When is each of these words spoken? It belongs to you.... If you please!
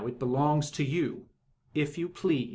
It 0.07 0.17
belongs 0.17 0.71
to 0.71 0.83
you.... 0.83 1.25
If 1.75 1.95
you 1.99 2.09
please! 2.09 2.49